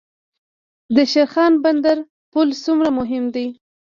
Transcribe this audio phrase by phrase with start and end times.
[0.95, 1.97] د شیرخان بندر
[2.31, 3.47] پل څومره مهم دی؟